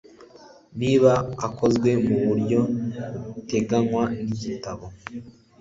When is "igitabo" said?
4.33-4.85